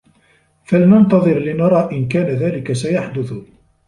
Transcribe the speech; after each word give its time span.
فلننتظر 0.63 1.39
لنرى 1.39 1.89
إن 1.91 2.07
كان 2.07 2.27
ذلك 2.35 2.73
سيحدث. 2.73 3.33